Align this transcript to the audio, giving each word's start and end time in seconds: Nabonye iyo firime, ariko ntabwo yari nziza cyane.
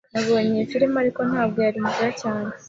Nabonye 0.13 0.53
iyo 0.55 0.65
firime, 0.71 0.95
ariko 1.03 1.21
ntabwo 1.29 1.57
yari 1.65 1.79
nziza 1.85 2.07
cyane. 2.21 2.49